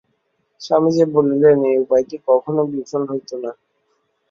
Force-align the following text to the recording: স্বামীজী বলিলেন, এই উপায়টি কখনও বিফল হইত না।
স্বামীজী 0.61 1.03
বলিলেন, 1.15 1.57
এই 1.69 1.77
উপায়টি 1.83 2.15
কখনও 2.27 2.63
বিফল 2.73 3.01
হইত 3.11 3.29
না। 3.43 3.51